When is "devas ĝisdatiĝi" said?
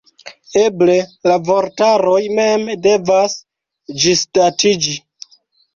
2.89-4.99